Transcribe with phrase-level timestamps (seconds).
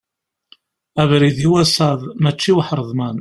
[1.01, 3.09] Abrid i wasaḍ mačči i uḥreḍman.